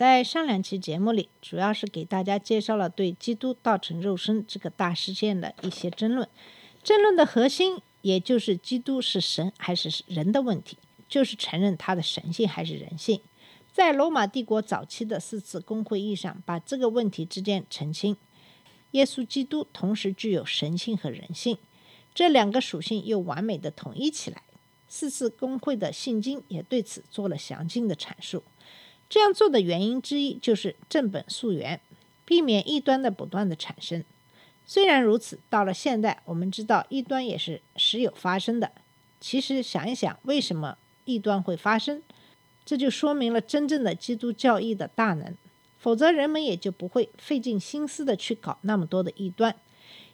[0.00, 6.26] 在上两期节目里，主要是给大家介绍了对基督道成肉身这个大事件的一些争论。
[6.82, 13.20] 争论的核心，也就是基督是神还是人的问题，就是承认他的神性还是人性。
[13.74, 18.16] 在罗马帝国早期的四次公会议上，把这个问题之间澄清：
[18.92, 21.58] 耶稣基督同时具有神性和人性，
[22.14, 24.44] 这两个属性又完美的统一起来。
[24.88, 28.42] 四次公会的信经也对此做了详尽的阐述。
[29.10, 31.80] 这样做的原因之一就是正本溯源，
[32.24, 34.04] 避免异端的不断的产生。
[34.64, 38.70] 虽然如此，到了现代，我们知道异端也是时有发生的。
[39.20, 42.00] 其实想一想，为什么异端会发生？
[42.64, 45.34] 这就说明了真正的基督教义的大能，
[45.76, 49.56] 否则人们也就不会费尽心思的去搞那么多的异端。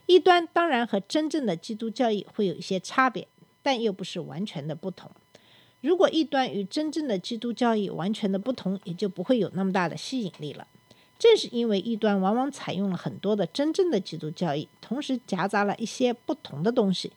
[0.07, 3.27] 异端当然和真正的基督教义会有一些差别，
[3.61, 5.11] 但又不是完全的不同。
[5.81, 10.67] 如果异端与真正的基督教义完全的不同，也就不会有那么大的吸引力了。
[11.19, 17.11] 正是因为异端往往采用了很多的真正的基督教义，同时夹杂了一些不同的东西，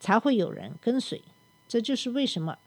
[0.00, 1.22] 才会有人跟随。
[1.68, 2.58] 这就是为什么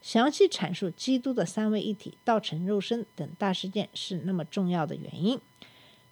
[0.00, 5.40] 详细阐述基督的三位一体、道成肉身等大事件是那么重要的原因。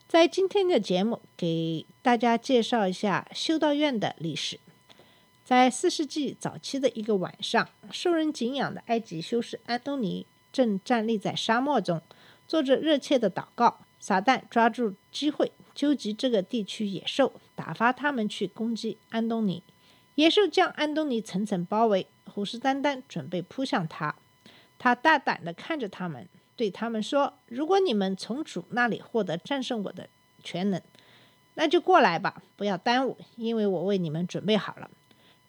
[0.09, 4.59] 在今天的节目，给大家介绍一下修道院的历史。
[5.51, 12.01] 在四世纪早期的一个晚上，受人敬仰的埃及修士安东尼正站立在沙漠中，
[12.47, 13.81] 做着热切的祷告。
[13.99, 19.65] 撒旦抓住机会，纠集这个地区野兽，打发他们去攻击安东尼。
[20.15, 24.15] 野兽将安东尼层层包围，虎视眈眈，准备扑向他。
[24.79, 30.09] 他大胆地看着他们，对他们说：“如果你们从主那里获得战胜我的
[30.45, 30.81] 全能，
[31.55, 34.89] 那就过来吧，不要耽误，因为我为你们准备好了。”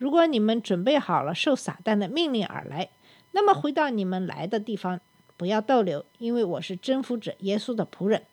[0.01, 2.89] 如果你们准备好了受撒旦的命令而来，
[3.34, 5.00] 那么回到你们来的地方，
[5.38, 8.23] 不要逗留，因为我是征服者耶稣的仆人。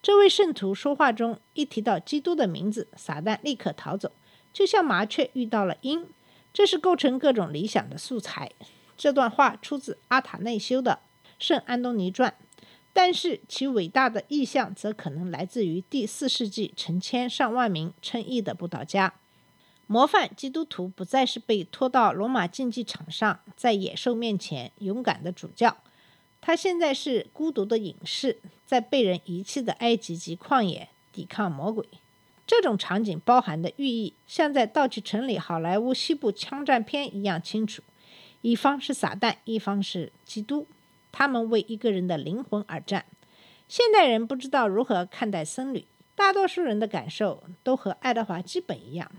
[0.00, 4.12] 这位圣徒说话中一提到基督的名字，撒旦立刻逃走，
[4.52, 6.06] 就像麻雀遇到了鹰。
[6.52, 8.52] 这是构成各种理想的素材。
[8.96, 11.00] 这段话出自阿塔内修的
[11.40, 12.32] 《圣安东尼传》，
[12.92, 19.14] 但是其伟大的意象则可能来自于第四世纪成千上万名称义的布道家。
[19.90, 25.78] 模范基督徒不再是被拖到罗马竞技场上，在野兽面前勇敢的主教，
[26.42, 31.88] 他现在是孤独的隐士，在被人遗弃的埃及及旷野抵抗魔鬼。
[32.46, 37.82] 这种场景包含的寓意，像在盗窃城里好莱坞西部枪战片一样清楚：
[38.42, 40.66] 一方是撒旦，一方是基督，
[41.10, 43.06] 他们为一个人的灵魂而战。
[43.66, 49.10] 现代人不知道如何看待僧侣，大多数人的感受都和爱德华基本一样。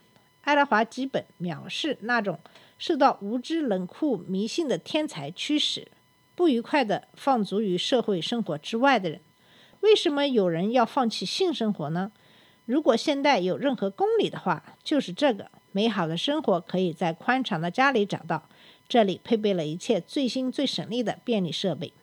[0.49, 2.39] 爱德华基本藐视那种
[2.79, 5.91] 受到无知、冷酷、迷信的天才驱使，
[6.33, 9.21] 不愉快地放逐于社会生活之外的人。
[9.81, 12.11] 为什么有人要放弃性生活呢？
[12.65, 18.49] 如果现代有任何公理的话，就是这个：美好的生活可以在宽敞的家里找到，
[18.87, 21.93] 这里配备了一切最新最省力的便利设备。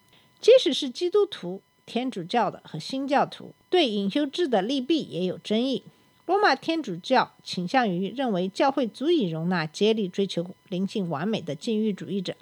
[0.41, 5.83] 即使是基督徒、天主教的和新教徒，对隐修制的利弊也有争议。
[6.27, 12.35] 罗马天主教倾向于认为教会足以容纳竭力追求灵性完美的禁欲主义者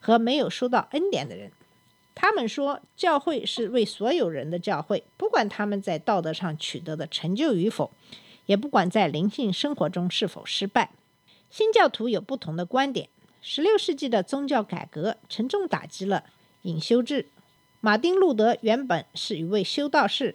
[0.00, 1.52] 和没有收到恩典的人。
[2.16, 7.92] 他们说，教会是为所有人的教会，不管他们在道德上取得的成就与否，
[8.46, 10.90] 也不管在灵性生活中是否失败。
[11.48, 13.08] 新教徒有不同的观点。
[13.40, 16.24] 十六世纪的宗教改革沉重打击了
[16.62, 17.26] 隐修制。
[17.80, 20.34] 马丁·路德原本是一位修道士，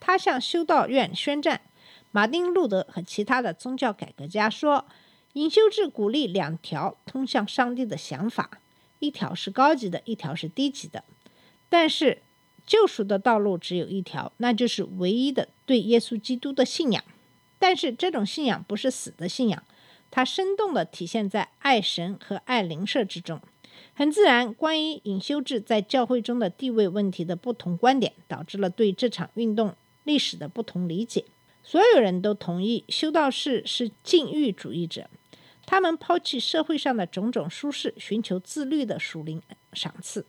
[0.00, 1.60] 他向修道院宣战。
[2.10, 4.86] 马丁·路德和其他的宗教改革家说，
[5.34, 8.60] 隐修制鼓励两条通向上帝的想法，
[8.98, 11.04] 一条是高级的，一条是低级的。
[11.68, 12.22] 但是
[12.66, 17.04] 救赎的道路只有一条，那就是唯一的对耶稣基督的信仰。
[17.58, 19.62] 但是这种信仰不是死的信仰，
[20.10, 23.40] 它生动地体现在爱神和爱邻舍之中。
[23.94, 29.74] 很自然，关于隐修制在教会中的地位问题的不同观点，导致了对这场运动
[30.04, 31.24] 历史的不同理解。
[31.70, 35.10] 所有人都同意修道士是禁欲主义者，
[35.66, 39.42] 他们抛弃社会上的种种舒适，寻求自律的属灵
[39.74, 40.24] 赏赐。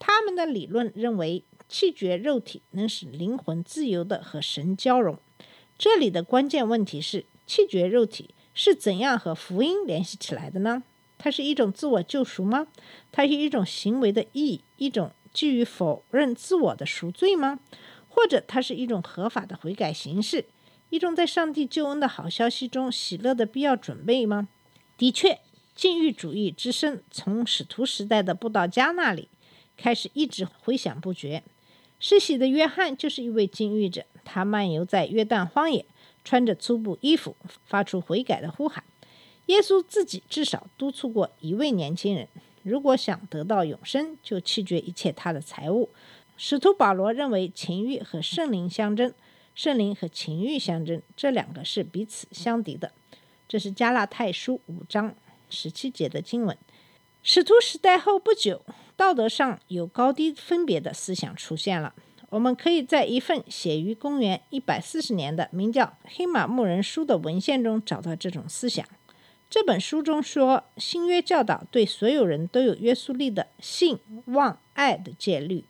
[0.00, 5.16] 他们的理论认为，弃绝肉体能使灵魂自由的和神交融。
[5.78, 10.82] 这里的关键问题是：弃绝肉体是怎样和福音联系起来的呢？
[11.16, 12.66] 它是一种自我救赎吗？
[13.12, 17.60] 它是一种行为的义，一种基于否认自我的赎罪吗？
[18.08, 20.46] 或者它是一种合法的悔改形式，
[20.94, 24.46] 一种在上帝救恩的好消息中喜乐的必要准备吗？
[24.96, 25.40] 的确，
[25.74, 29.26] 禁欲主义之声从使徒时代的布道家那里
[29.76, 31.42] 开始一直回响不绝。
[31.98, 35.84] 施洗的约翰就是一位禁欲者，他漫游在约旦荒野，
[36.24, 38.84] 穿着粗布衣服，发出悔改的呼喊。
[39.46, 42.28] 耶稣自己至少督促过一位年轻人：
[42.62, 45.88] 如果想得到永生，就弃绝一切他的财物。
[46.36, 49.12] 使徒保罗认为情欲和圣灵相争，
[49.54, 52.92] 圣灵和情欲相争，这两个是彼此相敌的。
[53.46, 55.14] 这是加拉太书五章
[55.48, 56.56] 十七节的经文。
[57.22, 58.64] 使徒时代后不久，
[58.96, 61.94] 道德上有高低分别的思想出现了。
[62.30, 68.84] 我们可以在一份写于公元一百四十年的名叫《黑马牧人书》的文献中找到这种思想。
[69.48, 75.64] 这本书中说，新约教导对所有人都有约束力的性、望、爱的戒律。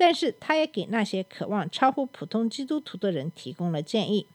[0.00, 4.26] 但是，他也给那些渴望超乎普通基督徒的人提供了建议。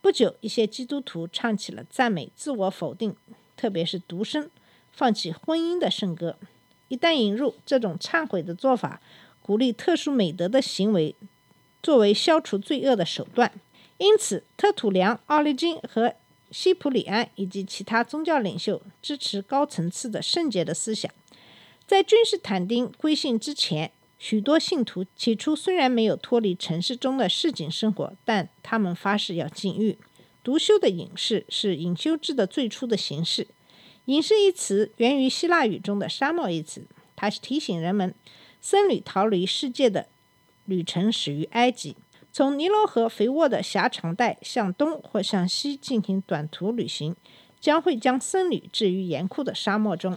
[0.00, 3.16] 不久，一些基督徒唱起了赞美、自我否定，
[3.56, 4.48] 特别是独身、
[4.92, 6.36] 放弃婚姻的圣歌。
[6.86, 9.02] 一旦引入这种忏悔的做法，
[9.42, 11.16] 鼓励特殊美德的行为
[11.82, 13.50] 作为消除罪恶的手段。
[13.98, 16.14] 因此，特土良、奥利金和
[16.52, 21.10] 西普里安以及其他宗教领袖支持高层次的圣洁的思想。
[21.84, 23.90] 在君士坦丁归信之前。
[24.26, 29.98] 许多信徒起初虽然没有脱离城市中的市井生活，但他们发誓要禁欲。
[30.42, 33.46] 独修的隐士是隐修制的最初的形式。
[34.06, 38.14] 隐士一词源于希腊语中的沙漠一词，它是提醒人们，
[38.62, 40.08] 僧侣逃离世界的
[40.64, 41.94] 旅程始于埃及，
[42.32, 47.14] 从尼罗河肥沃的狭长带向东或向西进行短途旅行，
[47.60, 50.16] 将会将僧侣置于严酷的沙漠中。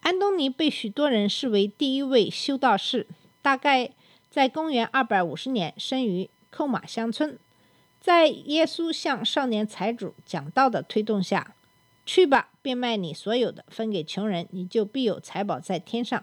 [0.00, 3.06] 安东尼被许多人视为第一位修道士。
[3.40, 3.90] 大概
[4.30, 7.38] 在公元二百五十年生于寇马乡村，
[8.00, 11.54] 在耶稣向少年财主讲道的推动下，
[12.04, 16.22] 去吧，变卖你所有的，分给穷人，你就必有财宝在天上。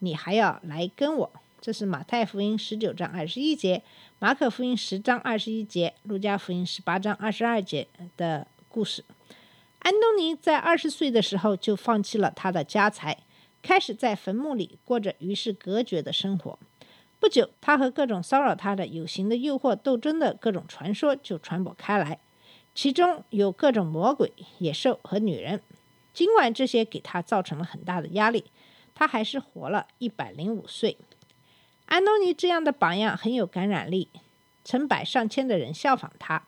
[0.00, 1.32] 你还要来跟我。
[1.58, 3.82] 这是马太福音十九章二十一节，
[4.18, 9.04] 马可福音十章二十一节，路加福音十八章二十二节的故事。
[9.80, 13.18] 安东尼在二十岁的时候就放弃了他的家财。
[13.66, 16.56] 开始在坟墓里过着与世隔绝的生活。
[17.18, 22.20] 不久，他和各种骚扰他的有形的诱惑斗争的各种传说就传播开来，
[22.76, 25.60] 其中有各种魔鬼、野兽和女人。
[26.14, 28.44] 尽管这些给他造成了很大的压力，
[28.94, 30.96] 他还是活了一百零五岁。
[31.86, 34.10] 安东尼这样的榜样很有感染力，
[34.64, 36.46] 成百上千的人效仿他。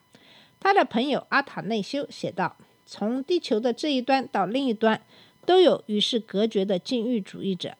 [0.61, 2.55] 他的朋友阿塔内修写道
[2.87, 5.01] ：“从地球的这一端到另一端。”
[5.45, 7.75] 都有与世隔绝的禁欲主义者。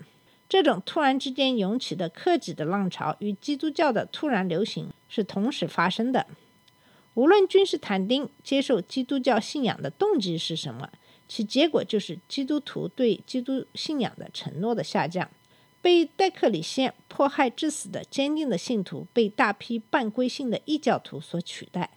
[0.47, 6.25] 这种突然之间涌起的克己的浪潮与基督教的突然流行是同时发生的。
[7.13, 10.89] 无论君士坦丁接受基督教信仰的动机是什么，
[11.27, 15.29] 其结果就是基督徒对基督信仰的承诺的下降。
[15.81, 21.91] 被戴克里先迫害致死的坚定的信徒被大批半归信的异教徒所取代。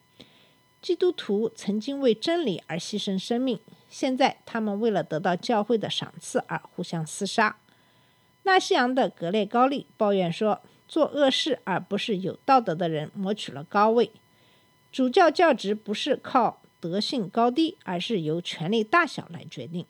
[0.80, 3.58] 基督徒曾经为真理而牺牲生命。
[3.92, 7.58] 现在，他们为了得到教会的赏赐而互相厮杀。
[8.44, 14.10] 纳西扬的格列高利抱怨说：“做恶事而不是有道德的人谋取了高位。
[14.90, 19.84] 主教教职不是靠德性高低，而是由权力大小来决定。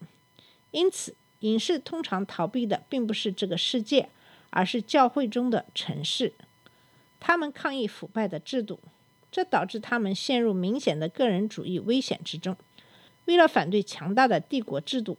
[0.72, 4.08] 因此，隐士通常逃避的并不是这个世界，
[4.50, 6.32] 而是教会中的城市。
[7.20, 8.80] 他们抗议腐败的制度，
[9.30, 12.56] 这导致他们陷入明显的个人主义危险之中。”
[13.26, 15.16] 为了反对强大的帝国制度，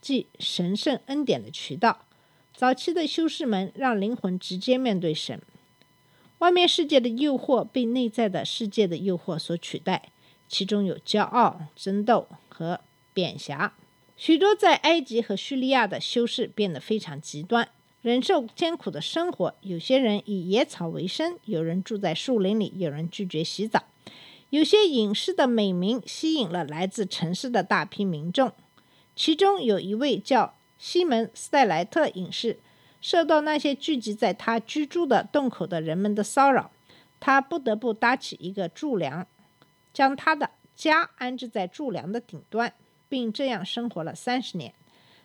[0.00, 2.04] 即神圣恩典的渠道，
[2.54, 5.40] 早期的修士们让灵魂直接面对神。
[6.38, 10.10] 外面世界的诱惑被内在的世界的诱惑所取代，
[10.48, 12.80] 其中有骄傲、争斗和
[13.12, 13.74] 贬狭。
[14.16, 17.68] 许多在埃及和叙利亚的修士变得非常极端，
[18.00, 19.54] 忍受艰苦的生活。
[19.60, 23.84] 有些人以野草为生，有人住在树林里，有人拒绝洗澡。
[24.50, 28.52] 有些隐士的美名吸引了来自城市的大批民众，
[29.14, 32.58] 其中有一位叫西门·斯戴莱特隐士，
[33.00, 36.72] 受到那些聚集在他居住的洞口的人们的骚扰，
[37.20, 39.24] 他不得不搭起一个柱梁，
[39.94, 42.74] 将他的家安置在柱梁的顶端，
[43.08, 44.74] 并这样生活了三十年。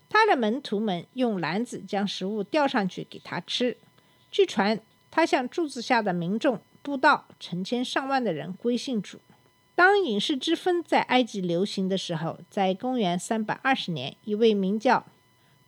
[0.08, 3.76] 他的门徒们用篮子将食物吊上去给他吃。
[4.30, 4.80] 据传，
[5.10, 6.62] 他向柱子下的民众。
[6.86, 9.18] 布道成千上万的人归信主。
[9.74, 15.08] 当隐士之风在埃及流行的时候，在公元320年，一位名叫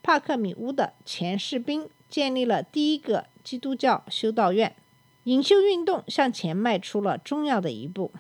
[0.04, 4.76] 帕克米乌的前士兵建立了第一个基督教修道院，
[5.24, 8.12] 隐修运动向前迈出了重要的一步。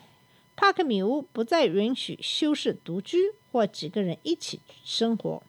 [0.55, 5.43] 帕克米乌不再允许修士独居或几个人一起生活，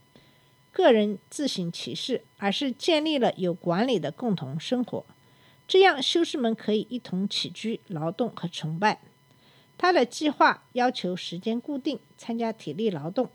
[0.71, 5.07] 个人自行其事，而是建立了有管理的共同生活。
[5.69, 9.03] 这样，修士们可以一同起居、劳动和崇拜。
[9.77, 13.29] 他的计划要求时间固定，参加体力劳动，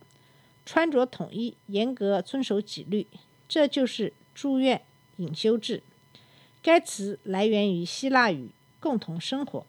[0.66, 3.06] 穿着统一，严格遵守纪律。
[3.48, 4.82] 这就是住院
[5.18, 5.84] 隐修制。
[6.63, 8.50] 该词来源于希腊语
[8.82, 9.66] “共同生活”。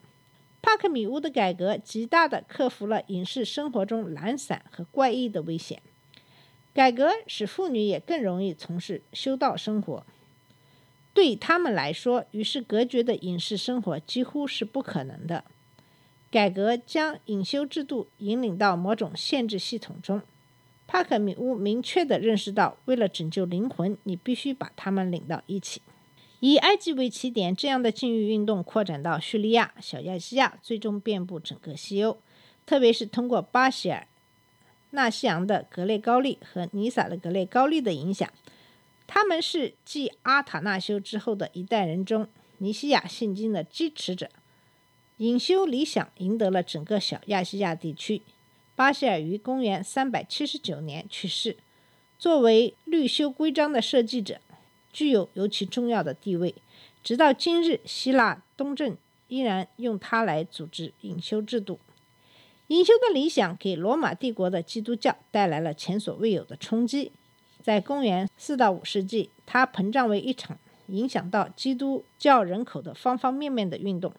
[0.62, 5.82] 帕克米乌的改革极大地克服了隐士生活中懒散和怪异的危险。
[6.72, 10.06] 改革使妇女也更容易从事修道生活。
[11.14, 15.44] 对他们来说，与世隔绝的隐士生活几乎是不可能的。
[16.30, 20.20] 改革将隐修制度引领到某种限制系统中。
[20.86, 25.80] 帕克米乌明确地认识到，为了拯救灵魂，你必须把他们领到一起。
[26.40, 32.18] 以埃及为起点，这样的禁欲运动扩展到叙利亚、小亚细亚，最终遍布整个西欧。
[32.66, 34.06] 特别是通过巴希尔、
[34.90, 38.30] 纳西昂的格列高利和尼撒的格列高利的影响，
[39.06, 44.30] 他们是继阿塔纳修之后的一代人中尼西亚信经的支持者。
[45.18, 48.22] 隐修理想赢得了整个小亚细亚地区。
[48.74, 51.56] 巴希尔于公元379年去世，
[52.18, 54.40] 作为律修规章的设计者，
[54.92, 56.56] 具有尤其重要的地位。
[57.04, 58.96] 直到今日，希腊东正
[59.28, 61.78] 依然用它来组织隐修制度。
[62.66, 67.12] 隐修的理想给罗马帝国的基督教带来了前所未有的冲击。
[67.64, 74.12] 在公元四到五世纪，它膨胀为一场影响到基督教人口的方方面面的运动。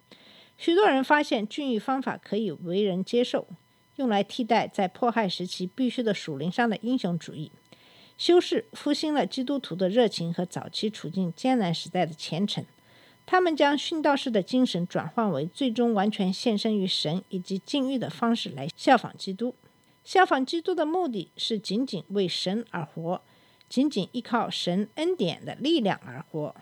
[0.57, 3.45] 许多人发现禁欲方法可以为人接受，
[3.97, 7.51] 用来替代在迫害时期必须的属灵上的英雄主义。
[8.17, 12.65] 修士复兴了基督徒的热情和早期处境艰难时代的虔诚。
[13.27, 19.53] 他们将殉道士的精神转换为最终完全献身于神以及禁欲的方式来效仿基督。
[20.03, 23.21] 效仿基督的目的是仅仅为神而活，
[23.69, 26.55] 仅仅依靠神恩典的力量而活。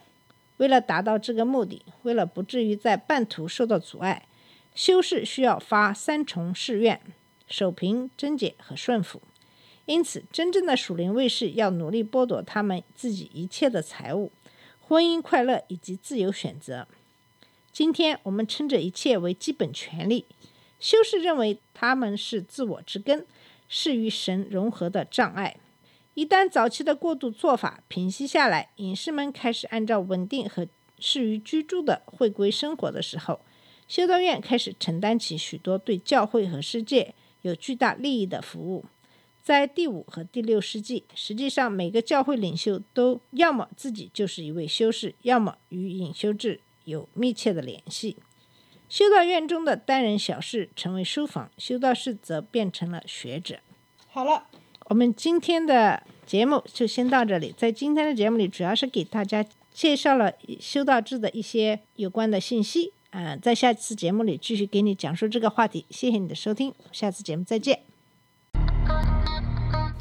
[0.58, 4.26] 为了达到这个目的，为了不至于在半途受到阻碍，
[4.76, 7.02] 修士需要发三重誓愿：
[7.48, 9.22] 守平、贞洁和顺服。
[9.86, 14.32] 因此，真正的属灵卫士要努力剥夺他们自己一切的财物、
[14.80, 16.88] 婚姻快乐以及自由选择。
[17.72, 20.26] 今天我们称这一切为基本权利。
[20.80, 23.26] 修士认为他们是自我之根，
[23.68, 25.58] 是与神融合的障碍。
[26.16, 30.68] 一旦早期的过度做法平息下来，隐士们开始按照稳定和
[31.00, 33.42] 适于居住的会归生活的时候，
[33.88, 38.86] 修道院开始承担起许多对教会和世界有巨大利益的服务。
[39.42, 48.18] 在第五和第六世纪，实际上每个教会领袖都要么自己就是一位修士，要么与隐修制有密切的联系。
[48.88, 53.60] 修道院中的单人小室成为书房，修道士则变成了学者。
[54.08, 54.46] 好了。
[54.86, 57.54] 我们今天的节目就先到这里。
[57.58, 62.94] 在今天的节目里，主要是给大家介绍了修道制的一些有关的信息。
[63.12, 65.86] 嗯，在下次节目里继续给你讲述这个话题。
[65.90, 67.93] 谢谢你的收听，下次节目再见。